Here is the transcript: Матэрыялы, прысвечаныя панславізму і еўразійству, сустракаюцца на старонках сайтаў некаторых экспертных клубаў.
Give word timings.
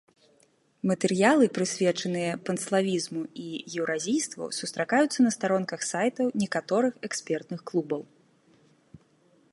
Матэрыялы, 0.91 1.45
прысвечаныя 1.57 2.31
панславізму 2.47 3.21
і 3.43 3.45
еўразійству, 3.83 4.43
сустракаюцца 4.61 5.19
на 5.29 5.37
старонках 5.39 5.81
сайтаў 5.91 6.27
некаторых 6.45 6.93
экспертных 7.11 7.59
клубаў. 7.73 8.01